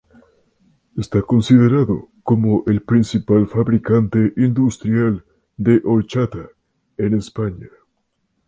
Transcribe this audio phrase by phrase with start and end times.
[0.97, 5.23] Está considerado como el principal fabricante industrial
[5.57, 6.49] de horchata
[6.97, 7.69] en España.